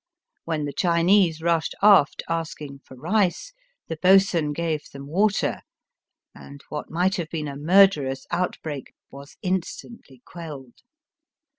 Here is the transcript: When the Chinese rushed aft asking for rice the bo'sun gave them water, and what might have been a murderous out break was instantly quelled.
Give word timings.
When 0.45 0.65
the 0.65 0.73
Chinese 0.73 1.43
rushed 1.43 1.75
aft 1.83 2.23
asking 2.27 2.79
for 2.79 2.97
rice 2.97 3.53
the 3.87 3.97
bo'sun 3.97 4.51
gave 4.51 4.89
them 4.89 5.05
water, 5.05 5.61
and 6.33 6.63
what 6.69 6.89
might 6.89 7.17
have 7.17 7.29
been 7.29 7.47
a 7.47 7.55
murderous 7.55 8.25
out 8.31 8.57
break 8.63 8.95
was 9.11 9.37
instantly 9.43 10.23
quelled. 10.25 10.77